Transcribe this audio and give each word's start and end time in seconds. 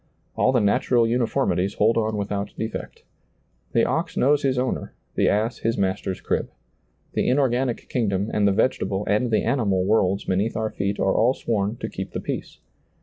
All 0.35 0.51
the 0.51 0.59
natural 0.59 1.05
uniformities 1.05 1.75
hold 1.75 1.95
on 1.95 2.17
without 2.17 2.55
defect. 2.57 3.03
The 3.73 3.85
ox 3.85 4.17
knows 4.17 4.41
his 4.41 4.57
owner, 4.57 4.95
the 5.13 5.27
ass 5.29 5.59
his 5.59 5.77
master's 5.77 6.19
crib. 6.21 6.49
The 7.13 7.29
inorganic 7.29 7.87
kingdom 7.87 8.27
and 8.33 8.47
the 8.47 8.51
vegetable 8.51 9.05
and 9.05 9.29
the 9.29 9.43
animal 9.43 9.85
worlds 9.85 10.23
beneath 10.25 10.57
our 10.57 10.71
feet 10.71 10.99
are 10.99 11.13
all 11.13 11.35
sworn 11.35 11.75
to 11.77 11.87
keep 11.87 12.13
the 12.13 12.19
peace. 12.19 12.61